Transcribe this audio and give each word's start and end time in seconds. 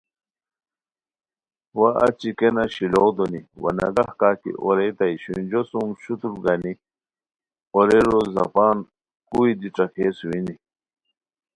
وا 1.77 1.89
اچی 2.05 2.29
کینہ 2.37 2.63
شیلوغ 2.73 3.09
دونی 3.17 3.41
وا 3.61 3.69
نگہ 3.77 4.05
کا 4.19 4.29
اوریتائے 4.63 5.15
شونجو 5.23 5.61
سُم 5.69 5.89
شوتور 6.01 6.33
گانی 6.43 6.73
اورئیرو 7.73 8.19
زپان 8.35 8.77
کوئی 9.29 9.51
دی 9.59 9.67
ݯاکئے 9.75 10.07
سوئینی 10.17 10.55